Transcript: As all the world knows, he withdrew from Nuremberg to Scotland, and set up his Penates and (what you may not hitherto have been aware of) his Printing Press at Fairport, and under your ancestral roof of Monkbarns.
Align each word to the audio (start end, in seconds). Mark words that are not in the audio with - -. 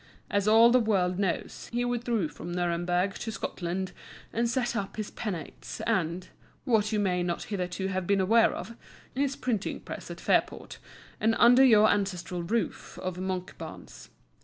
As 0.31 0.47
all 0.47 0.71
the 0.71 0.79
world 0.79 1.19
knows, 1.19 1.69
he 1.71 1.85
withdrew 1.85 2.27
from 2.29 2.51
Nuremberg 2.53 3.13
to 3.19 3.31
Scotland, 3.31 3.91
and 4.33 4.49
set 4.49 4.75
up 4.75 4.95
his 4.97 5.11
Penates 5.11 5.79
and 5.85 6.27
(what 6.65 6.91
you 6.91 6.97
may 6.99 7.21
not 7.21 7.43
hitherto 7.43 7.85
have 7.85 8.07
been 8.07 8.19
aware 8.19 8.51
of) 8.51 8.75
his 9.13 9.35
Printing 9.35 9.79
Press 9.79 10.09
at 10.09 10.19
Fairport, 10.19 10.79
and 11.19 11.35
under 11.37 11.63
your 11.63 11.87
ancestral 11.87 12.41
roof 12.41 12.97
of 12.97 13.17
Monkbarns. 13.19 14.09